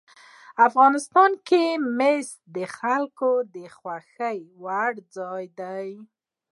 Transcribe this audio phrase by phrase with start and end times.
[0.67, 1.63] افغانستان کې
[1.97, 5.89] مس د خلکو د خوښې وړ ځای دی.